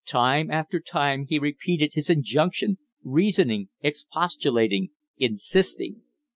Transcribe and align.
Time 0.07 0.49
after 0.49 0.79
time 0.79 1.27
he 1.29 1.37
repeated 1.37 1.93
his 1.93 2.09
injunction 2.09 2.79
reasoning, 3.03 3.69
expostulating, 3.81 4.89
insisting. 5.19 6.01